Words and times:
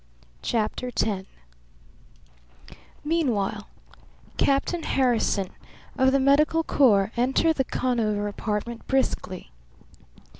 CHAPTER 0.41 0.87
X 0.87 1.27
Meanwhile, 3.03 3.67
Captain 4.37 4.81
Harrison 4.81 5.51
of 5.95 6.11
the 6.11 6.19
Medical 6.19 6.63
Corps 6.63 7.11
entered 7.15 7.57
the 7.57 7.63
Conover 7.65 8.27
apartment 8.27 8.87
briskly. 8.87 9.51